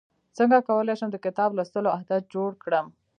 [0.37, 2.85] څنګه کولی شم د کتاب لوستلو عادت جوړ کړم